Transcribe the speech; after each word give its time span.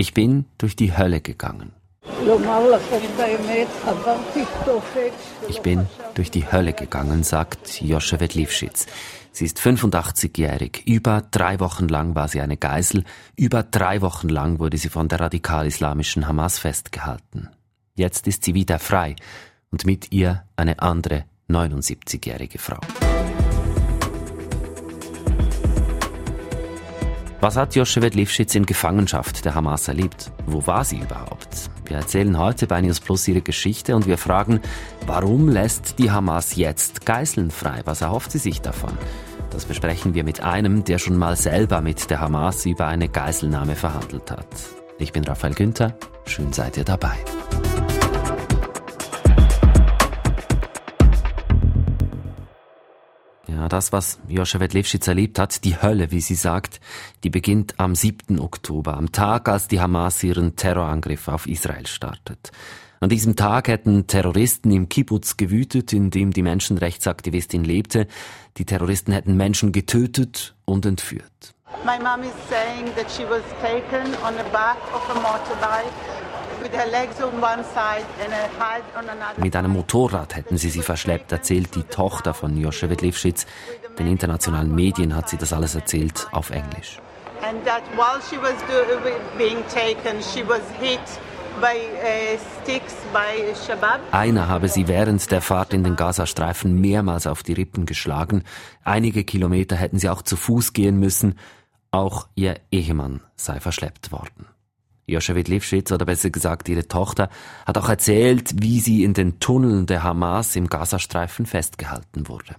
Ich 0.00 0.14
bin 0.14 0.46
durch 0.56 0.76
die 0.76 0.96
Hölle 0.96 1.20
gegangen. 1.20 1.72
Ich 5.46 5.60
bin 5.60 5.86
durch 6.14 6.30
die 6.30 6.50
Hölle 6.50 6.72
gegangen, 6.72 7.22
sagt 7.22 7.82
Joschewet 7.82 8.34
Lifschitz. 8.34 8.86
Sie 9.30 9.44
ist 9.44 9.58
85-jährig. 9.58 10.84
Über 10.86 11.22
drei 11.30 11.60
Wochen 11.60 11.86
lang 11.88 12.14
war 12.14 12.28
sie 12.28 12.40
eine 12.40 12.56
Geisel. 12.56 13.04
Über 13.36 13.62
drei 13.62 14.00
Wochen 14.00 14.30
lang 14.30 14.58
wurde 14.58 14.78
sie 14.78 14.88
von 14.88 15.08
der 15.08 15.20
radikal-islamischen 15.20 16.26
Hamas 16.26 16.58
festgehalten. 16.58 17.50
Jetzt 17.94 18.26
ist 18.26 18.44
sie 18.44 18.54
wieder 18.54 18.78
frei 18.78 19.16
und 19.70 19.84
mit 19.84 20.14
ihr 20.14 20.44
eine 20.56 20.80
andere 20.80 21.26
79-jährige 21.50 22.58
Frau. 22.58 22.80
Was 27.40 27.56
hat 27.56 27.74
Joschewet 27.74 28.14
Lifschitz 28.14 28.54
in 28.54 28.66
Gefangenschaft 28.66 29.46
der 29.46 29.54
Hamas 29.54 29.88
erlebt? 29.88 30.30
Wo 30.44 30.66
war 30.66 30.84
sie 30.84 30.98
überhaupt? 30.98 31.70
Wir 31.86 31.96
erzählen 31.96 32.38
heute 32.38 32.66
bei 32.66 32.82
News 32.82 33.00
Plus 33.00 33.26
ihre 33.28 33.40
Geschichte 33.40 33.96
und 33.96 34.06
wir 34.06 34.18
fragen, 34.18 34.60
warum 35.06 35.48
lässt 35.48 35.98
die 35.98 36.10
Hamas 36.10 36.56
jetzt 36.56 37.06
Geiseln 37.06 37.50
frei? 37.50 37.80
Was 37.86 38.02
erhofft 38.02 38.30
sie 38.30 38.38
sich 38.38 38.60
davon? 38.60 38.92
Das 39.48 39.64
besprechen 39.64 40.12
wir 40.12 40.22
mit 40.22 40.42
einem, 40.42 40.84
der 40.84 40.98
schon 40.98 41.16
mal 41.16 41.34
selber 41.34 41.80
mit 41.80 42.10
der 42.10 42.20
Hamas 42.20 42.66
über 42.66 42.86
eine 42.86 43.08
Geiselnahme 43.08 43.74
verhandelt 43.74 44.30
hat. 44.30 44.46
Ich 44.98 45.12
bin 45.12 45.24
Raphael 45.24 45.54
Günther, 45.54 45.96
schön 46.26 46.52
seid 46.52 46.76
ihr 46.76 46.84
dabei. 46.84 47.16
Das, 53.70 53.92
was 53.92 54.18
Joscha 54.28 54.60
Wedlewschitz 54.60 55.08
erlebt 55.08 55.38
hat, 55.38 55.64
die 55.64 55.80
Hölle, 55.80 56.10
wie 56.10 56.20
sie 56.20 56.34
sagt, 56.34 56.80
die 57.24 57.30
beginnt 57.30 57.74
am 57.78 57.94
7. 57.94 58.38
Oktober, 58.38 58.96
am 58.96 59.12
Tag, 59.12 59.48
als 59.48 59.68
die 59.68 59.80
Hamas 59.80 60.22
ihren 60.22 60.56
Terrorangriff 60.56 61.28
auf 61.28 61.46
Israel 61.46 61.86
startet. 61.86 62.52
An 63.00 63.08
diesem 63.08 63.34
Tag 63.34 63.68
hätten 63.68 64.06
Terroristen 64.06 64.70
im 64.70 64.90
Kibbutz 64.90 65.38
gewütet, 65.38 65.94
in 65.94 66.10
dem 66.10 66.32
die 66.32 66.42
Menschenrechtsaktivistin 66.42 67.64
lebte. 67.64 68.06
Die 68.58 68.66
Terroristen 68.66 69.12
hätten 69.12 69.38
Menschen 69.38 69.72
getötet 69.72 70.54
und 70.66 70.84
entführt. 70.84 71.54
My 71.84 71.98
mom 71.98 72.22
is 72.22 72.34
saying 72.50 72.92
that 72.96 73.10
she 73.10 73.24
was 73.24 73.42
taken 73.62 74.12
on 74.22 74.34
the 74.34 74.50
back 74.52 74.76
of 74.92 75.08
a 75.08 75.14
motorbike 75.14 76.09
mit 79.36 79.56
einem 79.56 79.72
Motorrad 79.72 80.36
hätten 80.36 80.58
sie 80.58 80.70
sie 80.70 80.82
verschleppt, 80.82 81.32
erzählt 81.32 81.74
die 81.74 81.82
Tochter 81.84 82.34
von 82.34 82.56
Joschewet 82.56 83.02
Lifschitz. 83.02 83.46
Den 83.98 84.06
internationalen 84.06 84.74
Medien 84.74 85.14
hat 85.14 85.28
sie 85.28 85.36
das 85.36 85.52
alles 85.52 85.74
erzählt 85.74 86.28
auf 86.32 86.50
Englisch. 86.50 87.00
And 87.42 87.64
that 87.64 87.82
while 87.96 88.20
she 88.28 88.36
was 88.36 88.54
being 89.38 89.62
taken, 89.68 90.20
she 90.22 90.46
was 90.46 90.62
hit 90.78 91.00
einer 94.12 94.48
habe 94.48 94.68
sie 94.68 94.88
während 94.88 95.30
der 95.30 95.42
Fahrt 95.42 95.72
in 95.74 95.84
den 95.84 95.96
Gazastreifen 95.96 96.80
mehrmals 96.80 97.26
auf 97.26 97.42
die 97.42 97.52
Rippen 97.52 97.86
geschlagen. 97.86 98.44
Einige 98.84 99.24
Kilometer 99.24 99.76
hätten 99.76 99.98
sie 99.98 100.08
auch 100.08 100.22
zu 100.22 100.36
Fuß 100.36 100.72
gehen 100.72 100.98
müssen. 100.98 101.38
Auch 101.90 102.28
ihr 102.34 102.60
Ehemann 102.70 103.20
sei 103.36 103.60
verschleppt 103.60 104.12
worden. 104.12 104.46
Joschewit 105.06 105.48
Lifschitz, 105.48 105.90
oder 105.92 106.06
besser 106.06 106.30
gesagt 106.30 106.68
ihre 106.68 106.86
Tochter, 106.88 107.28
hat 107.66 107.78
auch 107.78 107.88
erzählt, 107.88 108.62
wie 108.62 108.80
sie 108.80 109.04
in 109.04 109.14
den 109.14 109.40
Tunneln 109.40 109.86
der 109.86 110.02
Hamas 110.02 110.56
im 110.56 110.68
Gazastreifen 110.68 111.46
festgehalten 111.46 112.28
wurde. 112.28 112.56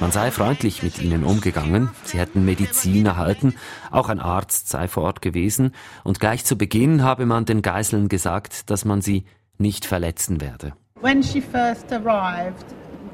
Man 0.00 0.12
sei 0.12 0.30
freundlich 0.30 0.82
mit 0.82 1.00
ihnen 1.00 1.24
umgegangen, 1.24 1.90
sie 2.04 2.18
hätten 2.18 2.44
Medizin 2.44 3.06
erhalten, 3.06 3.54
auch 3.90 4.08
ein 4.08 4.20
Arzt 4.20 4.68
sei 4.68 4.86
vor 4.86 5.04
Ort 5.04 5.22
gewesen, 5.22 5.74
und 6.04 6.20
gleich 6.20 6.44
zu 6.44 6.56
Beginn 6.56 7.02
habe 7.02 7.26
man 7.26 7.46
den 7.46 7.62
Geiseln 7.62 8.08
gesagt, 8.08 8.70
dass 8.70 8.84
man 8.84 9.00
sie 9.00 9.24
nicht 9.58 9.86
verletzen 9.86 10.40
werde. 10.40 10.72
When 11.00 11.22
she 11.22 11.40
first 11.40 11.92
arrived, 11.92 12.66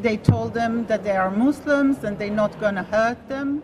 they 0.02 0.16
told 0.16 0.54
them 0.54 0.86
that 0.88 1.04
they 1.04 1.16
are 1.16 1.30
Muslims 1.30 2.04
and 2.04 2.18
they're 2.18 2.30
not 2.30 2.58
gonna 2.60 2.84
hurt 2.90 3.18
them. 3.28 3.62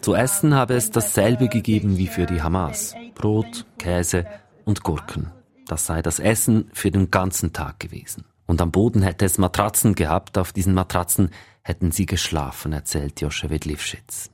Zu 0.00 0.14
essen 0.14 0.54
habe 0.54 0.74
es 0.74 0.90
dasselbe 0.90 1.48
gegeben 1.48 1.98
wie 1.98 2.06
für 2.06 2.26
die 2.26 2.40
Hamas. 2.40 2.94
Brot, 3.14 3.66
Käse 3.78 4.26
und 4.64 4.82
Gurken. 4.82 5.32
Das 5.66 5.86
sei 5.86 6.02
das 6.02 6.18
Essen 6.18 6.70
für 6.72 6.90
den 6.90 7.10
ganzen 7.10 7.52
Tag 7.52 7.80
gewesen. 7.80 8.24
Und 8.46 8.62
am 8.62 8.70
Boden 8.70 9.02
hätte 9.02 9.26
es 9.26 9.38
Matratzen 9.38 9.94
gehabt, 9.94 10.38
auf 10.38 10.52
diesen 10.52 10.72
Matratzen 10.72 11.30
hätten 11.62 11.90
sie 11.90 12.06
geschlafen, 12.06 12.72
erzählt 12.72 13.20
Joschewit 13.20 13.66
Lifschitz. 13.66 14.30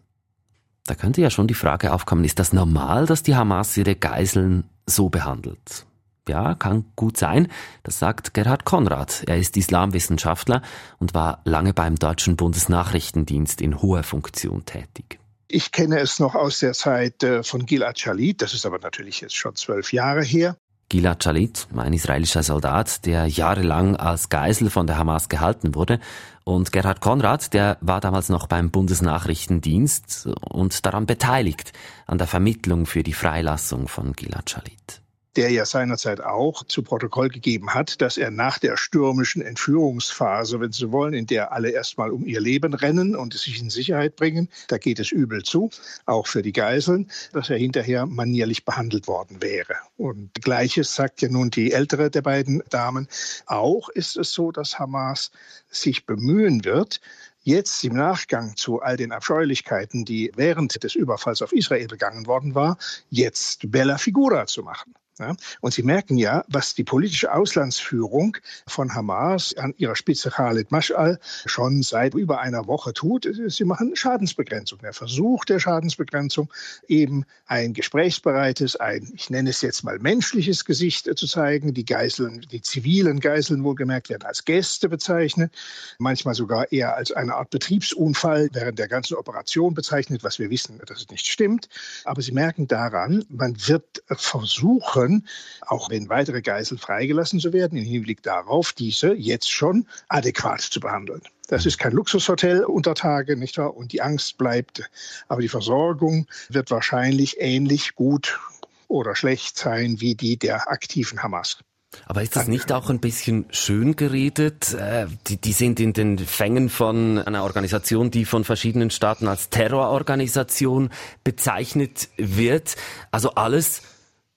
Da 0.87 0.95
könnte 0.95 1.23
ja 1.23 1.31
schon 1.31 1.49
die 1.49 1.55
Frage 1.55 1.93
aufkommen, 1.93 2.25
ist 2.25 2.39
das 2.39 2.53
normal, 2.53 3.07
dass 3.07 3.23
die 3.23 3.35
Hamas 3.35 3.77
ihre 3.77 3.97
Geiseln 3.97 4.65
so 4.87 5.09
behandelt? 5.09 5.87
Ja, 6.29 6.55
kann 6.55 6.85
gut 6.95 7.17
sein. 7.17 7.49
Das 7.83 7.99
sagt 7.99 8.33
Gerhard 8.33 8.65
Konrad. 8.65 9.25
Er 9.27 9.39
ist 9.39 9.57
Islamwissenschaftler 9.57 10.63
und 10.99 11.13
war 11.15 11.41
lange 11.45 11.75
beim 11.75 11.97
deutschen 11.97 12.37
Bundesnachrichtendienst 12.37 13.61
in 13.61 13.83
hoher 13.83 14.03
Funktion 14.03 14.65
tätig. 14.65 15.19
Ich 15.55 15.71
kenne 15.71 16.01
es 16.01 16.19
noch 16.19 16.35
aus 16.35 16.59
der 16.59 16.73
Zeit 16.73 17.23
äh, 17.23 17.45
von 17.45 17.65
Gilad 17.65 17.97
Shalit, 17.97 18.43
das 18.43 18.55
ist 18.55 18.67
aber 18.67 18.81
natürlich 18.81 19.21
jetzt 19.21 19.37
schon 19.37 19.55
zwölf 19.55 19.93
Jahre 19.93 20.25
her. 20.25 20.57
Gilad 20.89 21.23
Shalit, 21.23 21.69
ein 21.77 21.93
israelischer 21.93 22.43
Soldat, 22.43 23.07
der 23.07 23.27
jahrelang 23.27 23.95
als 23.95 24.31
Geisel 24.31 24.69
von 24.69 24.89
der 24.89 24.99
Hamas 24.99 25.29
gehalten 25.29 25.77
wurde. 25.77 26.01
Und 26.43 26.73
Gerhard 26.73 27.01
Konrad, 27.01 27.55
der 27.55 27.79
war 27.81 28.01
damals 28.01 28.31
noch 28.31 28.49
beim 28.49 28.73
Bundesnachrichtendienst 28.73 30.27
und 30.41 30.85
daran 30.85 31.07
beteiligt, 31.07 31.73
an 32.09 32.19
der 32.19 32.27
Vermittlung 32.27 32.85
für 32.85 33.05
die 33.05 33.13
Freilassung 33.13 33.87
von 33.87 34.13
Gilad 34.15 34.51
Shalit 34.51 35.04
der 35.37 35.51
ja 35.51 35.65
seinerzeit 35.65 36.21
auch 36.21 36.65
zu 36.65 36.83
Protokoll 36.83 37.29
gegeben 37.29 37.75
hat, 37.75 38.01
dass 38.01 38.17
er 38.17 38.31
nach 38.31 38.59
der 38.59 38.77
stürmischen 38.77 39.43
Entführungsphase, 39.43 40.61
wenn 40.61 40.73
Sie 40.73 40.93
wollen, 40.93 41.15
in 41.15 41.27
der 41.27 41.53
alle 41.53 41.71
erstmal 41.71 42.11
um 42.11 42.25
ihr 42.25 42.41
Leben 42.41 42.75
rennen 42.75 43.17
und 43.17 43.35
sich 43.35 43.61
in 43.61 43.71
Sicherheit 43.71 44.17
bringen, 44.17 44.49
da 44.69 44.79
geht 44.79 44.99
es 44.99 45.11
übel 45.11 45.43
zu, 45.43 45.71
auch 46.07 46.27
für 46.27 46.43
die 46.43 46.53
Geiseln, 46.53 47.11
dass 47.33 47.51
er 47.51 47.57
hinterher 47.57 48.07
manierlich 48.07 48.65
behandelt 48.65 49.07
worden 49.07 49.43
wäre. 49.43 49.75
Und 49.97 50.31
gleiches 50.43 50.95
sagt 50.95 51.23
ja 51.23 51.29
nun 51.29 51.51
die 51.51 51.73
ältere 51.73 52.11
der 52.11 52.23
beiden 52.23 52.63
Damen. 52.71 53.09
Auch 53.47 53.89
ist 53.89 54.17
es 54.17 54.33
so, 54.33 54.53
dass 54.53 54.79
Hamas 54.79 55.31
sich 55.69 56.07
bemühen 56.07 56.65
wird, 56.65 57.01
jetzt 57.43 57.85
im 57.85 57.95
Nachgang 57.95 58.57
zu 58.57 58.81
all 58.81 58.97
den 58.97 59.13
Abscheulichkeiten, 59.13 60.05
die 60.05 60.33
während 60.35 60.83
des 60.83 60.95
Überfalls 60.95 61.43
auf 61.43 61.53
Israel 61.53 61.87
begangen 61.87 62.27
worden 62.27 62.55
war, 62.55 62.79
jetzt 63.11 63.71
Bella 63.71 63.99
Figura 63.99 64.47
zu 64.47 64.63
machen. 64.63 64.95
Ja? 65.19 65.35
Und 65.61 65.75
Sie 65.75 65.83
merken 65.83 66.17
ja, 66.19 66.45
was 66.49 66.75
die 66.75 66.85
politische 66.85 67.33
Auslandsführung 67.33 68.37
von 68.67 68.95
Hamas 68.95 69.55
an 69.57 69.75
ihrer 69.77 69.97
Spitze 69.97 70.31
Khalid 70.31 70.71
Mash'al 70.71 71.19
schon 71.47 71.83
seit 71.83 72.15
über 72.15 72.41
einer 72.41 72.67
Woche 72.67 72.93
tut. 72.93 73.29
Sie 73.47 73.65
machen 73.65 73.95
Schadensbegrenzung. 73.95 74.81
Der 74.81 74.93
Versuch 74.93 75.45
der 75.45 75.61
Schadensbegrenzung, 75.61 76.53
eben 76.89 77.25
ein 77.47 77.75
gesprächsbereites, 77.75 78.77
ein, 78.77 79.13
ich 79.15 79.31
nenne 79.31 79.51
es 79.51 79.61
jetzt 79.61 79.85
mal 79.85 79.99
menschliches 79.99 80.65
Gesicht 80.65 81.09
zu 81.17 81.27
zeigen. 81.27 81.75
Die 81.75 81.85
Geiseln, 81.85 82.41
die 82.51 82.63
zivilen 82.63 83.21
Geiseln 83.21 83.63
wohlgemerkt 83.63 84.09
werden 84.09 84.25
als 84.25 84.45
Gäste 84.45 84.89
bezeichnet, 84.89 85.55
manchmal 85.99 86.35
sogar 86.35 86.73
eher 86.73 86.97
als 86.97 87.13
eine 87.13 87.35
Art 87.35 87.51
Betriebsunfall 87.51 88.49
während 88.53 88.79
der 88.79 88.89
ganzen 88.89 89.15
Operation 89.15 89.75
bezeichnet, 89.75 90.25
was 90.25 90.39
wir 90.39 90.51
wissen, 90.51 90.81
dass 90.87 91.03
es 91.03 91.11
nicht 91.11 91.27
stimmt. 91.27 91.69
Aber 92.05 92.21
Sie 92.21 92.33
merken 92.33 92.67
daran, 92.67 93.25
man 93.29 93.57
wird 93.69 94.03
versuchen, 94.09 95.04
können, 95.05 95.27
auch 95.61 95.91
wenn 95.91 96.09
weitere 96.09 96.43
Geiseln 96.43 96.79
freigelassen 96.79 97.41
zu 97.41 97.53
werden, 97.53 97.79
im 97.79 97.85
Hinblick 97.85 98.23
darauf, 98.23 98.73
diese 98.73 99.15
jetzt 99.15 99.51
schon 99.51 99.87
adäquat 100.09 100.63
zu 100.63 100.81
behandeln. 100.81 101.23
Das 101.49 101.67
ist 101.67 101.79
kein 101.79 101.93
Luxushotel 101.93 102.65
unter 102.65 102.95
Tage, 102.95 103.37
nicht 103.37 103.59
wahr? 103.59 103.77
Und 103.77 103.93
die 103.93 104.01
Angst 104.01 104.39
bleibt. 104.39 104.89
Aber 105.29 105.43
die 105.43 105.49
Versorgung 105.49 106.27
wird 106.49 106.71
wahrscheinlich 106.71 107.37
ähnlich 107.39 107.95
gut 107.95 108.41
oder 108.89 109.15
schlecht 109.15 109.59
sein 109.59 110.01
wie 110.01 110.15
die 110.15 110.39
der 110.39 110.71
aktiven 110.71 111.23
Hamas. 111.23 111.59
Aber 112.07 112.23
ist 112.23 112.35
das 112.37 112.49
nicht 112.49 112.73
auch 112.73 112.91
ein 112.91 113.01
bisschen 113.01 113.47
schön 113.51 113.97
geredet? 113.97 114.75
Äh, 114.75 115.07
die, 115.27 115.41
die 115.41 115.53
sind 115.53 115.81
in 115.81 115.93
den 115.93 116.19
Fängen 116.19 116.69
von 116.69 117.19
einer 117.19 117.45
Organisation, 117.45 118.11
die 118.11 118.25
von 118.25 118.45
verschiedenen 118.45 118.91
Staaten 118.91 119.29
als 119.29 119.51
Terrororganisation 119.51 120.91
bezeichnet 121.23 122.09
wird. 122.17 122.77
Also 123.11 123.31
alles 123.33 123.83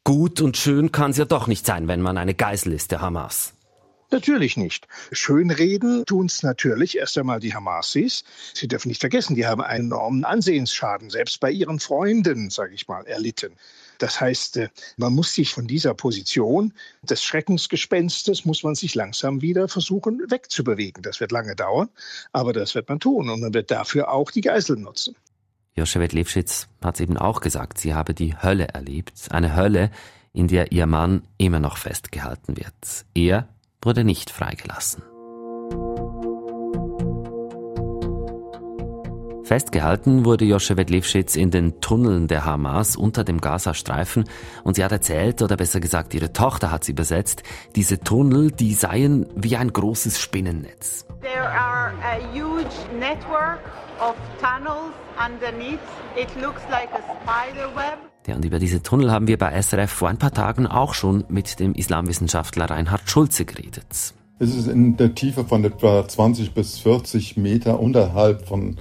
Gut 0.07 0.39
und 0.39 0.55
schön 0.55 0.93
kann 0.93 1.11
es 1.11 1.17
ja 1.17 1.25
doch 1.25 1.47
nicht 1.47 1.65
sein, 1.65 1.89
wenn 1.89 1.99
man 1.99 2.17
eine 2.17 2.33
Geisel 2.33 2.71
ist 2.71 2.91
der 2.91 3.01
Hamas. 3.01 3.51
Natürlich 4.09 4.55
nicht. 4.55 4.87
Schönreden 5.11 6.05
tun 6.05 6.27
es 6.27 6.43
natürlich 6.43 6.97
erst 6.97 7.17
einmal 7.17 7.41
die 7.41 7.53
Hamasis. 7.53 8.23
Sie 8.53 8.69
dürfen 8.69 8.87
nicht 8.87 9.01
vergessen, 9.01 9.35
die 9.35 9.45
haben 9.45 9.61
einen 9.61 9.87
enormen 9.87 10.23
Ansehensschaden, 10.23 11.09
selbst 11.09 11.41
bei 11.41 11.51
ihren 11.51 11.81
Freunden, 11.81 12.49
sage 12.49 12.73
ich 12.73 12.87
mal, 12.87 13.05
erlitten. 13.05 13.51
Das 13.97 14.21
heißt, 14.21 14.55
äh, 14.55 14.69
man 14.95 15.13
muss 15.13 15.33
sich 15.33 15.53
von 15.53 15.67
dieser 15.67 15.93
Position 15.93 16.71
des 17.01 17.21
Schreckensgespenstes, 17.21 18.45
muss 18.45 18.63
man 18.63 18.75
sich 18.75 18.95
langsam 18.95 19.41
wieder 19.41 19.67
versuchen 19.67 20.21
wegzubewegen. 20.29 21.03
Das 21.03 21.19
wird 21.19 21.33
lange 21.33 21.53
dauern, 21.53 21.89
aber 22.31 22.53
das 22.53 22.75
wird 22.75 22.87
man 22.87 23.01
tun 23.01 23.29
und 23.29 23.41
man 23.41 23.53
wird 23.53 23.71
dafür 23.71 24.09
auch 24.09 24.31
die 24.31 24.39
Geiseln 24.39 24.83
nutzen. 24.83 25.17
Joschewet 25.77 26.13
Lifschitz 26.13 26.67
hat 26.83 26.95
es 26.95 27.01
eben 27.01 27.17
auch 27.17 27.39
gesagt, 27.39 27.77
sie 27.77 27.93
habe 27.93 28.13
die 28.13 28.35
Hölle 28.35 28.69
erlebt. 28.69 29.27
Eine 29.29 29.55
Hölle, 29.55 29.91
in 30.33 30.47
der 30.47 30.71
ihr 30.71 30.87
Mann 30.87 31.23
immer 31.37 31.59
noch 31.59 31.77
festgehalten 31.77 32.57
wird. 32.57 33.05
Er 33.13 33.47
wurde 33.81 34.03
nicht 34.03 34.31
freigelassen. 34.31 35.03
Festgehalten 39.47 40.25
wurde 40.25 40.43
Joschewet 40.43 40.89
Lifschitz 40.89 41.37
in 41.37 41.51
den 41.51 41.79
Tunneln 41.79 42.27
der 42.27 42.43
Hamas 42.43 42.97
unter 42.97 43.23
dem 43.23 43.39
Gazastreifen 43.39 44.25
und 44.65 44.75
sie 44.75 44.83
hat 44.83 44.91
erzählt, 44.91 45.41
oder 45.41 45.55
besser 45.55 45.79
gesagt 45.79 46.13
ihre 46.13 46.33
Tochter 46.33 46.69
hat 46.69 46.83
sie 46.83 46.91
übersetzt, 46.91 47.43
diese 47.73 47.97
Tunnel, 48.01 48.51
die 48.51 48.73
seien 48.73 49.25
wie 49.35 49.55
ein 49.55 49.71
großes 49.71 50.19
Spinnennetz. 50.19 51.05
There 51.21 51.47
are 51.47 51.93
a 52.03 52.19
huge 52.33 52.75
network 52.99 53.61
of 54.01 54.15
tunnels 54.41 54.91
underneath. 55.17 55.79
It 56.17 56.27
looks 56.41 56.63
like 56.69 56.89
a 56.91 56.99
spider 57.23 57.73
web. 57.73 57.99
Ja, 58.27 58.35
und 58.35 58.43
über 58.43 58.59
diese 58.59 58.83
Tunnel 58.83 59.11
haben 59.11 59.27
wir 59.27 59.37
bei 59.37 59.61
SRF 59.61 59.89
vor 59.89 60.09
ein 60.09 60.17
paar 60.17 60.33
Tagen 60.33 60.67
auch 60.67 60.93
schon 60.93 61.23
mit 61.29 61.61
dem 61.61 61.73
Islamwissenschaftler 61.73 62.69
Reinhard 62.69 63.09
Schulze 63.09 63.45
geredet. 63.45 64.13
Es 64.39 64.53
ist 64.53 64.67
in 64.67 64.97
der 64.97 65.15
Tiefe 65.15 65.45
von 65.45 65.63
etwa 65.63 66.05
20 66.05 66.53
bis 66.53 66.79
40 66.79 67.37
Meter 67.37 67.79
unterhalb 67.79 68.45
von 68.45 68.77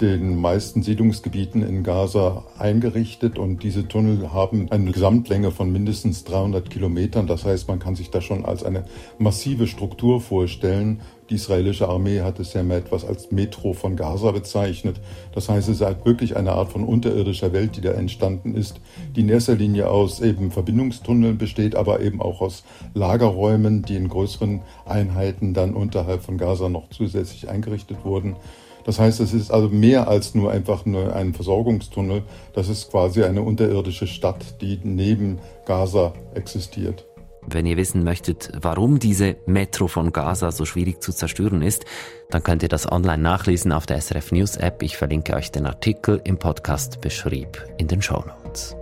den 0.00 0.40
meisten 0.40 0.82
Siedlungsgebieten 0.82 1.62
in 1.62 1.82
Gaza 1.82 2.44
eingerichtet 2.58 3.38
und 3.38 3.62
diese 3.62 3.88
Tunnel 3.88 4.32
haben 4.32 4.70
eine 4.70 4.92
Gesamtlänge 4.92 5.50
von 5.50 5.72
mindestens 5.72 6.24
300 6.24 6.68
Kilometern. 6.68 7.26
Das 7.26 7.44
heißt, 7.44 7.68
man 7.68 7.78
kann 7.78 7.96
sich 7.96 8.10
das 8.10 8.24
schon 8.24 8.44
als 8.44 8.62
eine 8.62 8.84
massive 9.18 9.66
Struktur 9.66 10.20
vorstellen. 10.20 11.00
Die 11.30 11.34
israelische 11.34 11.88
Armee 11.88 12.20
hat 12.20 12.38
es 12.38 12.52
ja 12.52 12.62
mal 12.62 12.78
etwas 12.78 13.04
als 13.04 13.32
Metro 13.32 13.72
von 13.72 13.96
Gaza 13.96 14.30
bezeichnet. 14.30 15.00
Das 15.34 15.48
heißt, 15.48 15.68
es 15.68 15.76
ist 15.76 15.84
halt 15.84 16.04
wirklich 16.04 16.36
eine 16.36 16.52
Art 16.52 16.70
von 16.70 16.84
unterirdischer 16.84 17.52
Welt, 17.52 17.76
die 17.76 17.80
da 17.80 17.90
entstanden 17.90 18.54
ist, 18.54 18.80
die 19.16 19.22
in 19.22 19.28
erster 19.28 19.56
Linie 19.56 19.88
aus 19.88 20.20
eben 20.20 20.52
Verbindungstunneln 20.52 21.38
besteht, 21.38 21.74
aber 21.74 22.00
eben 22.00 22.20
auch 22.20 22.42
aus 22.42 22.64
Lagerräumen, 22.94 23.82
die 23.82 23.96
in 23.96 24.08
größeren 24.08 24.60
Einheiten 24.84 25.52
dann 25.52 25.74
unterhalb 25.74 26.22
von 26.22 26.38
Gaza 26.38 26.68
noch 26.68 26.90
zusätzlich 26.90 27.48
eingerichtet 27.48 28.04
wurden. 28.04 28.36
Das 28.86 29.00
heißt, 29.00 29.18
es 29.18 29.34
ist 29.34 29.50
also 29.50 29.68
mehr 29.68 30.06
als 30.06 30.36
nur 30.36 30.52
einfach 30.52 30.86
nur 30.86 31.14
ein 31.14 31.34
Versorgungstunnel. 31.34 32.22
Das 32.54 32.68
ist 32.68 32.88
quasi 32.88 33.24
eine 33.24 33.42
unterirdische 33.42 34.06
Stadt, 34.06 34.60
die 34.60 34.78
neben 34.84 35.40
Gaza 35.66 36.14
existiert. 36.34 37.04
Wenn 37.48 37.66
ihr 37.66 37.76
wissen 37.76 38.04
möchtet, 38.04 38.52
warum 38.60 39.00
diese 39.00 39.36
Metro 39.46 39.88
von 39.88 40.12
Gaza 40.12 40.52
so 40.52 40.64
schwierig 40.64 41.00
zu 41.02 41.12
zerstören 41.12 41.62
ist, 41.62 41.84
dann 42.30 42.44
könnt 42.44 42.62
ihr 42.62 42.68
das 42.68 42.90
online 42.90 43.22
nachlesen 43.22 43.72
auf 43.72 43.86
der 43.86 44.00
SRF 44.00 44.30
News 44.30 44.56
App. 44.56 44.82
Ich 44.82 44.96
verlinke 44.96 45.34
euch 45.34 45.50
den 45.50 45.66
Artikel 45.66 46.20
im 46.22 46.38
Podcast 46.38 47.00
beschrieb 47.00 47.64
in 47.78 47.88
den 47.88 48.02
Show 48.02 48.24
Notes. 48.24 48.76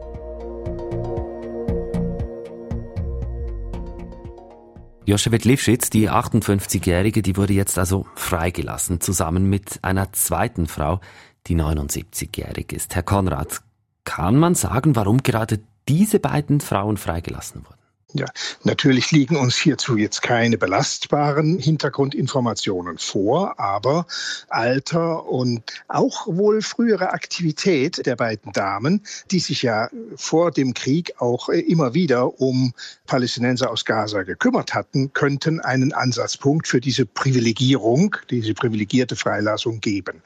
Joschewet 5.06 5.44
Lifschitz, 5.44 5.90
die 5.90 6.08
58-Jährige, 6.08 7.20
die 7.20 7.36
wurde 7.36 7.52
jetzt 7.52 7.78
also 7.78 8.06
freigelassen, 8.14 9.02
zusammen 9.02 9.50
mit 9.50 9.80
einer 9.82 10.14
zweiten 10.14 10.66
Frau, 10.66 11.00
die 11.46 11.56
79-jährig 11.56 12.72
ist. 12.72 12.94
Herr 12.94 13.02
Konrad, 13.02 13.60
kann 14.04 14.36
man 14.36 14.54
sagen, 14.54 14.96
warum 14.96 15.22
gerade 15.22 15.60
diese 15.88 16.20
beiden 16.20 16.62
Frauen 16.62 16.96
freigelassen 16.96 17.66
wurden? 17.66 17.83
Ja, 18.16 18.26
natürlich 18.62 19.10
liegen 19.10 19.34
uns 19.34 19.56
hierzu 19.56 19.96
jetzt 19.96 20.22
keine 20.22 20.56
belastbaren 20.56 21.58
Hintergrundinformationen 21.58 22.98
vor, 22.98 23.58
aber 23.58 24.06
Alter 24.48 25.26
und 25.26 25.82
auch 25.88 26.28
wohl 26.28 26.62
frühere 26.62 27.12
Aktivität 27.12 28.06
der 28.06 28.14
beiden 28.14 28.52
Damen, 28.52 29.02
die 29.32 29.40
sich 29.40 29.62
ja 29.62 29.88
vor 30.14 30.52
dem 30.52 30.74
Krieg 30.74 31.20
auch 31.20 31.48
immer 31.48 31.92
wieder 31.94 32.40
um 32.40 32.72
Palästinenser 33.06 33.68
aus 33.68 33.84
Gaza 33.84 34.22
gekümmert 34.22 34.74
hatten, 34.74 35.12
könnten 35.12 35.58
einen 35.58 35.92
Ansatzpunkt 35.92 36.68
für 36.68 36.80
diese 36.80 37.06
Privilegierung, 37.06 38.14
diese 38.30 38.54
privilegierte 38.54 39.16
Freilassung 39.16 39.80
geben. 39.80 40.22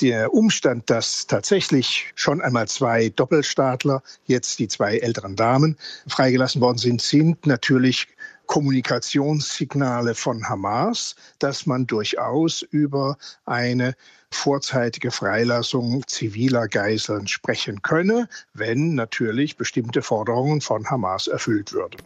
Der 0.00 0.32
Umstand, 0.32 0.88
dass 0.88 1.26
tatsächlich 1.26 2.12
schon 2.14 2.40
einmal 2.40 2.68
zwei 2.68 3.08
Doppelstaatler, 3.08 4.04
jetzt 4.26 4.60
die 4.60 4.68
zwei 4.68 4.98
älteren 4.98 5.34
Damen, 5.34 5.76
freigelassen 6.06 6.60
worden 6.60 6.78
sind, 6.78 7.07
sind 7.08 7.46
natürlich 7.46 8.08
Kommunikationssignale 8.46 10.14
von 10.14 10.48
Hamas, 10.48 11.14
dass 11.38 11.66
man 11.66 11.86
durchaus 11.86 12.62
über 12.62 13.18
eine 13.44 13.94
vorzeitige 14.30 15.10
Freilassung 15.10 16.06
ziviler 16.06 16.66
Geiseln 16.66 17.28
sprechen 17.28 17.82
könne, 17.82 18.28
wenn 18.54 18.94
natürlich 18.94 19.56
bestimmte 19.56 20.02
Forderungen 20.02 20.60
von 20.60 20.88
Hamas 20.90 21.26
erfüllt 21.26 21.72
würden. 21.72 22.00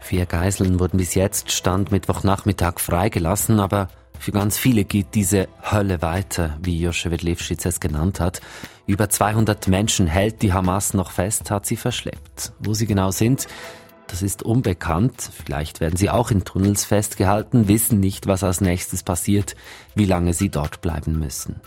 Vier 0.00 0.26
Geiseln 0.26 0.80
wurden 0.80 0.98
bis 0.98 1.14
jetzt 1.14 1.50
Stand 1.50 1.90
Mittwochnachmittag 1.90 2.78
freigelassen, 2.78 3.60
aber 3.60 3.88
für 4.18 4.32
ganz 4.32 4.56
viele 4.56 4.84
geht 4.84 5.14
diese 5.14 5.48
Hölle 5.62 6.00
weiter, 6.02 6.56
wie 6.62 6.80
Joschewet 6.80 7.22
Levschitz 7.22 7.66
es 7.66 7.80
genannt 7.80 8.20
hat. 8.20 8.40
Über 8.86 9.08
200 9.08 9.68
Menschen 9.68 10.06
hält 10.06 10.42
die 10.42 10.52
Hamas 10.52 10.94
noch 10.94 11.10
fest, 11.10 11.50
hat 11.50 11.66
sie 11.66 11.76
verschleppt. 11.76 12.52
Wo 12.58 12.74
sie 12.74 12.86
genau 12.86 13.10
sind, 13.10 13.46
das 14.06 14.22
ist 14.22 14.42
unbekannt. 14.42 15.30
Vielleicht 15.44 15.80
werden 15.80 15.96
sie 15.96 16.10
auch 16.10 16.30
in 16.30 16.44
Tunnels 16.44 16.84
festgehalten, 16.84 17.68
wissen 17.68 18.00
nicht, 18.00 18.26
was 18.26 18.44
als 18.44 18.60
nächstes 18.60 19.02
passiert, 19.02 19.56
wie 19.94 20.06
lange 20.06 20.34
sie 20.34 20.50
dort 20.50 20.80
bleiben 20.80 21.18
müssen. 21.18 21.60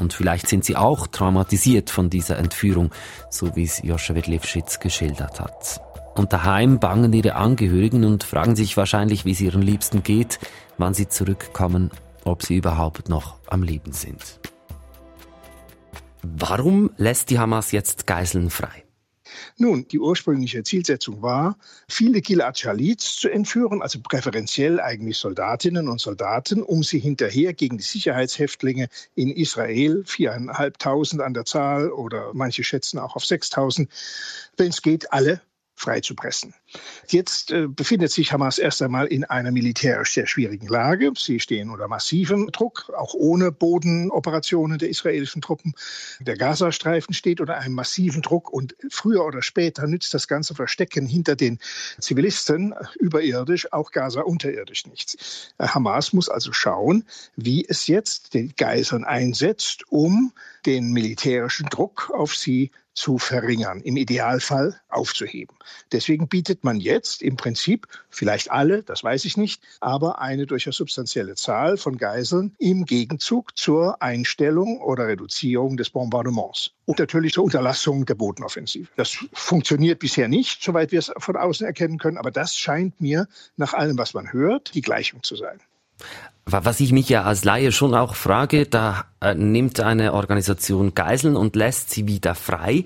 Und 0.00 0.12
vielleicht 0.12 0.48
sind 0.48 0.64
sie 0.64 0.76
auch 0.76 1.06
traumatisiert 1.06 1.90
von 1.90 2.10
dieser 2.10 2.38
Entführung, 2.38 2.90
so 3.30 3.54
wie 3.54 3.64
es 3.64 3.82
Joschewet 3.82 4.26
Levschitz 4.26 4.80
geschildert 4.80 5.40
hat. 5.40 5.80
Und 6.14 6.32
daheim 6.32 6.78
bangen 6.78 7.12
ihre 7.12 7.34
Angehörigen 7.34 8.04
und 8.04 8.24
fragen 8.24 8.54
sich 8.54 8.76
wahrscheinlich, 8.76 9.24
wie 9.24 9.32
es 9.32 9.40
ihren 9.40 9.62
Liebsten 9.62 10.02
geht, 10.02 10.38
wann 10.78 10.94
sie 10.94 11.08
zurückkommen, 11.08 11.90
ob 12.24 12.42
sie 12.42 12.56
überhaupt 12.56 13.08
noch 13.08 13.36
am 13.46 13.62
Leben 13.62 13.92
sind. 13.92 14.40
Warum 16.22 16.90
lässt 16.96 17.30
die 17.30 17.38
Hamas 17.38 17.72
jetzt 17.72 18.06
Geiseln 18.06 18.50
frei? 18.50 18.84
Nun, 19.56 19.88
die 19.88 19.98
ursprüngliche 19.98 20.62
Zielsetzung 20.62 21.22
war, 21.22 21.56
viele 21.88 22.20
Gilad 22.20 22.58
Schalits 22.58 23.16
zu 23.16 23.28
entführen, 23.28 23.82
also 23.82 23.98
präferenziell 24.00 24.80
eigentlich 24.80 25.18
Soldatinnen 25.18 25.88
und 25.88 26.00
Soldaten, 26.00 26.62
um 26.62 26.82
sie 26.82 26.98
hinterher 26.98 27.52
gegen 27.52 27.78
die 27.78 27.84
Sicherheitshäftlinge 27.84 28.88
in 29.14 29.30
Israel, 29.30 30.04
viereinhalbtausend 30.06 31.20
an 31.20 31.34
der 31.34 31.44
Zahl 31.44 31.90
oder 31.90 32.30
manche 32.32 32.64
schätzen 32.64 32.98
auch 32.98 33.16
auf 33.16 33.24
sechstausend, 33.24 33.90
wenn 34.56 34.68
es 34.68 34.82
geht, 34.82 35.12
alle 35.12 35.40
freizupressen. 35.76 36.54
Jetzt 37.08 37.50
äh, 37.50 37.66
befindet 37.68 38.10
sich 38.10 38.32
Hamas 38.32 38.58
erst 38.58 38.82
einmal 38.82 39.06
in 39.06 39.24
einer 39.24 39.52
militärisch 39.52 40.12
sehr 40.12 40.26
schwierigen 40.26 40.66
Lage. 40.66 41.12
Sie 41.16 41.40
stehen 41.40 41.70
unter 41.70 41.88
massivem 41.88 42.50
Druck, 42.50 42.92
auch 42.96 43.14
ohne 43.14 43.52
Bodenoperationen 43.52 44.78
der 44.78 44.88
israelischen 44.88 45.42
Truppen. 45.42 45.74
Der 46.20 46.36
Gazastreifen 46.36 47.14
steht 47.14 47.40
unter 47.40 47.58
einem 47.58 47.74
massiven 47.74 48.22
Druck 48.22 48.52
und 48.52 48.74
früher 48.90 49.24
oder 49.24 49.42
später 49.42 49.86
nützt 49.86 50.14
das 50.14 50.28
ganze 50.28 50.54
Verstecken 50.54 51.06
hinter 51.06 51.36
den 51.36 51.58
Zivilisten 52.00 52.74
überirdisch, 52.98 53.72
auch 53.72 53.90
Gaza 53.90 54.22
unterirdisch 54.22 54.86
nichts. 54.86 55.52
Äh, 55.58 55.68
Hamas 55.68 56.12
muss 56.12 56.28
also 56.28 56.52
schauen, 56.52 57.04
wie 57.36 57.64
es 57.68 57.86
jetzt 57.86 58.34
die 58.34 58.54
Geiseln 58.56 59.04
einsetzt, 59.04 59.84
um 59.90 60.32
den 60.66 60.92
militärischen 60.92 61.68
Druck 61.68 62.10
auf 62.14 62.34
sie 62.34 62.70
zu 62.94 63.18
verringern, 63.18 63.80
im 63.80 63.96
Idealfall 63.96 64.80
aufzuheben. 64.88 65.56
Deswegen 65.92 66.28
bietet 66.28 66.63
man 66.64 66.80
jetzt 66.80 67.22
im 67.22 67.36
Prinzip, 67.36 67.86
vielleicht 68.10 68.50
alle, 68.50 68.82
das 68.82 69.04
weiß 69.04 69.24
ich 69.24 69.36
nicht, 69.36 69.62
aber 69.80 70.20
eine 70.20 70.46
durchaus 70.46 70.76
substanzielle 70.76 71.34
Zahl 71.34 71.76
von 71.76 71.96
Geiseln 71.96 72.54
im 72.58 72.84
Gegenzug 72.84 73.56
zur 73.56 74.02
Einstellung 74.02 74.80
oder 74.80 75.06
Reduzierung 75.06 75.76
des 75.76 75.90
Bombardements. 75.90 76.72
Und 76.86 76.98
natürlich 76.98 77.32
zur 77.34 77.44
Unterlassung 77.44 78.06
der 78.06 78.14
Bodenoffensive. 78.14 78.88
Das 78.96 79.16
funktioniert 79.32 79.98
bisher 79.98 80.28
nicht, 80.28 80.62
soweit 80.62 80.92
wir 80.92 80.98
es 80.98 81.12
von 81.18 81.36
außen 81.36 81.66
erkennen 81.66 81.98
können, 81.98 82.18
aber 82.18 82.30
das 82.30 82.56
scheint 82.56 83.00
mir 83.00 83.28
nach 83.56 83.74
allem, 83.74 83.98
was 83.98 84.14
man 84.14 84.32
hört, 84.32 84.74
die 84.74 84.82
Gleichung 84.82 85.22
zu 85.22 85.36
sein. 85.36 85.60
Was 86.46 86.80
ich 86.80 86.92
mich 86.92 87.08
ja 87.08 87.22
als 87.22 87.44
Laie 87.44 87.72
schon 87.72 87.94
auch 87.94 88.14
frage, 88.14 88.66
da 88.66 89.06
äh, 89.20 89.34
nimmt 89.34 89.80
eine 89.80 90.12
Organisation 90.12 90.94
Geiseln 90.94 91.36
und 91.36 91.56
lässt 91.56 91.90
sie 91.90 92.06
wieder 92.06 92.34
frei. 92.34 92.84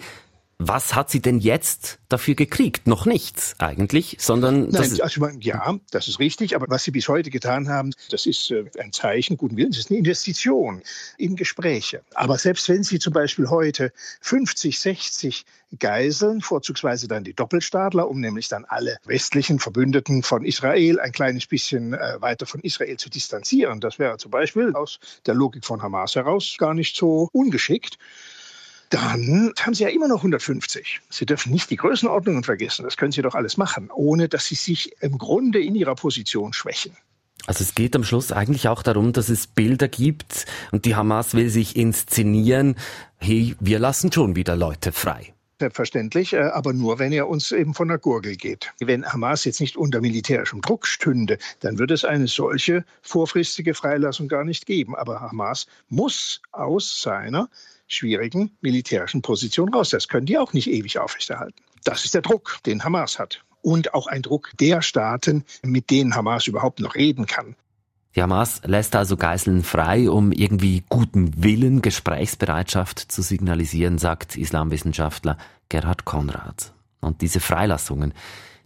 Was 0.60 0.96
hat 0.96 1.08
sie 1.08 1.22
denn 1.22 1.38
jetzt 1.38 2.00
dafür 2.08 2.34
gekriegt? 2.34 2.88
Noch 2.88 3.06
nichts 3.06 3.54
eigentlich, 3.60 4.16
sondern. 4.18 4.62
Nein, 4.62 4.72
das 4.72 5.00
also 5.00 5.28
ja, 5.38 5.78
das 5.92 6.08
ist 6.08 6.18
richtig. 6.18 6.56
Aber 6.56 6.66
was 6.68 6.82
sie 6.82 6.90
bis 6.90 7.06
heute 7.06 7.30
getan 7.30 7.68
haben, 7.68 7.92
das 8.10 8.26
ist 8.26 8.50
äh, 8.50 8.64
ein 8.80 8.92
Zeichen 8.92 9.36
guten 9.36 9.56
Willens, 9.56 9.76
das 9.76 9.84
ist 9.84 9.90
eine 9.92 10.00
Investition 10.00 10.82
in 11.16 11.36
Gespräche. 11.36 12.02
Aber 12.14 12.38
selbst 12.38 12.68
wenn 12.68 12.82
sie 12.82 12.98
zum 12.98 13.12
Beispiel 13.12 13.48
heute 13.50 13.92
50, 14.20 14.80
60 14.80 15.46
Geiseln, 15.78 16.40
vorzugsweise 16.40 17.06
dann 17.06 17.22
die 17.22 17.34
Doppelstaatler, 17.34 18.08
um 18.08 18.20
nämlich 18.20 18.48
dann 18.48 18.64
alle 18.64 18.98
westlichen 19.04 19.60
Verbündeten 19.60 20.24
von 20.24 20.44
Israel 20.44 20.98
ein 20.98 21.12
kleines 21.12 21.46
bisschen 21.46 21.94
äh, 21.94 22.20
weiter 22.20 22.46
von 22.46 22.62
Israel 22.62 22.96
zu 22.96 23.10
distanzieren. 23.10 23.78
Das 23.78 24.00
wäre 24.00 24.16
zum 24.16 24.32
Beispiel 24.32 24.74
aus 24.74 24.98
der 25.24 25.34
Logik 25.34 25.64
von 25.64 25.82
Hamas 25.82 26.16
heraus 26.16 26.56
gar 26.58 26.74
nicht 26.74 26.96
so 26.96 27.28
ungeschickt 27.32 27.96
dann 28.90 29.52
haben 29.58 29.74
Sie 29.74 29.84
ja 29.84 29.90
immer 29.90 30.08
noch 30.08 30.18
150. 30.18 31.00
Sie 31.10 31.26
dürfen 31.26 31.52
nicht 31.52 31.70
die 31.70 31.76
Größenordnungen 31.76 32.44
vergessen. 32.44 32.84
Das 32.84 32.96
können 32.96 33.12
Sie 33.12 33.22
doch 33.22 33.34
alles 33.34 33.56
machen, 33.56 33.90
ohne 33.94 34.28
dass 34.28 34.46
Sie 34.46 34.54
sich 34.54 34.92
im 35.00 35.18
Grunde 35.18 35.60
in 35.60 35.74
Ihrer 35.74 35.94
Position 35.94 36.52
schwächen. 36.52 36.96
Also 37.46 37.64
es 37.64 37.74
geht 37.74 37.96
am 37.96 38.04
Schluss 38.04 38.32
eigentlich 38.32 38.68
auch 38.68 38.82
darum, 38.82 39.12
dass 39.12 39.28
es 39.28 39.46
Bilder 39.46 39.88
gibt 39.88 40.44
und 40.70 40.84
die 40.84 40.96
Hamas 40.96 41.34
will 41.34 41.48
sich 41.48 41.76
inszenieren, 41.76 42.76
hey, 43.16 43.56
wir 43.60 43.78
lassen 43.78 44.12
schon 44.12 44.36
wieder 44.36 44.56
Leute 44.56 44.92
frei. 44.92 45.32
Selbstverständlich, 45.60 46.34
äh, 46.34 46.40
aber 46.40 46.72
nur, 46.72 47.00
wenn 47.00 47.10
er 47.10 47.28
uns 47.28 47.50
eben 47.50 47.74
von 47.74 47.88
der 47.88 47.98
Gurgel 47.98 48.36
geht. 48.36 48.72
Wenn 48.78 49.04
Hamas 49.04 49.44
jetzt 49.44 49.60
nicht 49.60 49.76
unter 49.76 50.00
militärischem 50.00 50.60
Druck 50.60 50.86
stünde, 50.86 51.38
dann 51.60 51.78
würde 51.78 51.94
es 51.94 52.04
eine 52.04 52.28
solche 52.28 52.84
vorfristige 53.02 53.74
Freilassung 53.74 54.28
gar 54.28 54.44
nicht 54.44 54.66
geben. 54.66 54.94
Aber 54.94 55.20
Hamas 55.20 55.66
muss 55.88 56.42
aus 56.52 57.02
seiner 57.02 57.48
schwierigen 57.88 58.56
militärischen 58.60 59.22
Position 59.22 59.72
raus. 59.74 59.90
Das 59.90 60.08
können 60.08 60.26
die 60.26 60.38
auch 60.38 60.52
nicht 60.52 60.70
ewig 60.70 60.98
aufrechterhalten. 60.98 61.62
Das 61.84 62.04
ist 62.04 62.14
der 62.14 62.22
Druck, 62.22 62.58
den 62.66 62.84
Hamas 62.84 63.18
hat. 63.18 63.42
Und 63.62 63.94
auch 63.94 64.06
ein 64.06 64.22
Druck 64.22 64.52
der 64.60 64.82
Staaten, 64.82 65.44
mit 65.62 65.90
denen 65.90 66.14
Hamas 66.14 66.46
überhaupt 66.46 66.80
noch 66.80 66.94
reden 66.94 67.26
kann. 67.26 67.56
Die 68.14 68.22
Hamas 68.22 68.62
lässt 68.64 68.96
also 68.96 69.16
Geiseln 69.16 69.62
frei, 69.62 70.10
um 70.10 70.32
irgendwie 70.32 70.84
guten 70.88 71.42
Willen, 71.42 71.82
Gesprächsbereitschaft 71.82 72.98
zu 72.98 73.22
signalisieren, 73.22 73.98
sagt 73.98 74.36
Islamwissenschaftler 74.36 75.36
Gerhard 75.68 76.04
Konrad. 76.04 76.72
Und 77.00 77.20
diese 77.20 77.40
Freilassungen, 77.40 78.14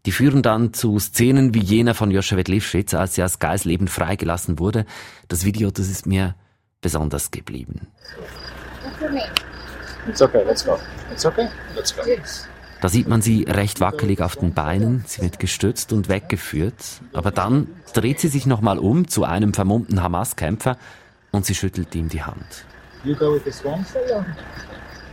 die 0.06 0.12
führen 0.12 0.42
dann 0.42 0.72
zu 0.72 0.98
Szenen 0.98 1.54
wie 1.54 1.62
jener 1.62 1.94
von 1.94 2.10
Joschewet 2.10 2.48
Lifschitz, 2.48 2.94
als 2.94 3.14
sie 3.14 3.22
als 3.22 3.38
Geisel 3.38 3.72
eben 3.72 3.88
freigelassen 3.88 4.58
wurde. 4.58 4.86
Das 5.28 5.44
Video, 5.44 5.70
das 5.70 5.88
ist 5.88 6.06
mir 6.06 6.34
besonders 6.80 7.30
geblieben. 7.30 7.88
It's 10.08 10.22
okay, 10.22 10.42
let's 10.44 10.64
go. 10.64 10.78
It's 11.12 11.24
okay, 11.24 11.48
let's 11.76 11.94
go. 11.94 12.02
Da 12.80 12.88
sieht 12.88 13.06
man 13.06 13.22
sie 13.22 13.44
recht 13.44 13.78
wackelig 13.78 14.20
auf 14.22 14.34
den 14.34 14.54
Beinen, 14.54 15.04
sie 15.06 15.22
wird 15.22 15.38
gestützt 15.38 15.92
und 15.92 16.08
weggeführt, 16.08 16.74
aber 17.12 17.30
dann 17.30 17.68
dreht 17.92 18.18
sie 18.18 18.26
sich 18.26 18.44
nochmal 18.44 18.80
um 18.80 19.06
zu 19.06 19.22
einem 19.22 19.54
vermummten 19.54 20.02
Hamas-Kämpfer 20.02 20.76
und 21.30 21.46
sie 21.46 21.54
schüttelt 21.54 21.94
ihm 21.94 22.08
die 22.08 22.24
Hand. 22.24 22.64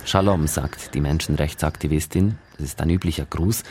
Shalom, 0.04 0.48
sagt 0.48 0.96
die 0.96 1.02
Menschenrechtsaktivistin, 1.02 2.40
das 2.58 2.70
ist 2.70 2.82
ein 2.82 2.90
üblicher 2.90 3.26
Gruß, 3.30 3.62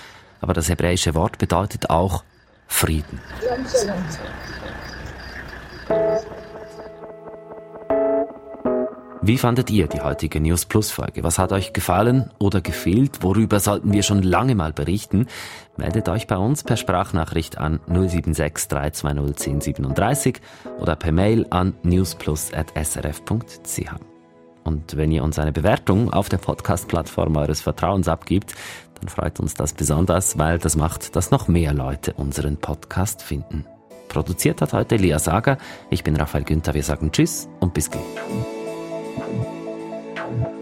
aber 0.40 0.54
das 0.54 0.68
hebräische 0.68 1.16
Wort 1.16 1.38
bedeutet 1.38 1.90
auch 1.90 2.22
Frieden. 2.68 3.20
Wie 9.28 9.36
fandet 9.36 9.68
ihr 9.68 9.88
die 9.88 10.00
heutige 10.00 10.40
News 10.40 10.64
Plus 10.64 10.90
Folge? 10.90 11.22
Was 11.22 11.38
hat 11.38 11.52
euch 11.52 11.74
gefallen 11.74 12.30
oder 12.38 12.62
gefehlt? 12.62 13.22
Worüber 13.22 13.60
sollten 13.60 13.92
wir 13.92 14.02
schon 14.02 14.22
lange 14.22 14.54
mal 14.54 14.72
berichten? 14.72 15.26
Meldet 15.76 16.08
euch 16.08 16.26
bei 16.26 16.38
uns 16.38 16.64
per 16.64 16.78
Sprachnachricht 16.78 17.58
an 17.58 17.78
076 17.88 18.68
320 18.68 19.36
1037 19.36 20.40
oder 20.80 20.96
per 20.96 21.12
Mail 21.12 21.46
an 21.50 21.74
newsplus.srf.ch. 21.82 23.90
Und 24.64 24.96
wenn 24.96 25.12
ihr 25.12 25.22
uns 25.22 25.38
eine 25.38 25.52
Bewertung 25.52 26.10
auf 26.10 26.30
der 26.30 26.38
Podcast-Plattform 26.38 27.36
eures 27.36 27.60
Vertrauens 27.60 28.08
abgibt, 28.08 28.54
dann 28.98 29.10
freut 29.10 29.40
uns 29.40 29.52
das 29.52 29.74
besonders, 29.74 30.38
weil 30.38 30.58
das 30.58 30.74
macht, 30.74 31.16
dass 31.16 31.30
noch 31.30 31.48
mehr 31.48 31.74
Leute 31.74 32.14
unseren 32.14 32.56
Podcast 32.56 33.20
finden. 33.20 33.66
Produziert 34.08 34.62
hat 34.62 34.72
heute 34.72 34.96
Lea 34.96 35.18
Sager. 35.18 35.58
Ich 35.90 36.02
bin 36.02 36.16
Raphael 36.16 36.44
Günther. 36.44 36.72
Wir 36.72 36.82
sagen 36.82 37.12
Tschüss 37.12 37.46
und 37.60 37.74
bis 37.74 37.90
gleich. 37.90 38.06
Thank 39.18 40.52
you. 40.52 40.57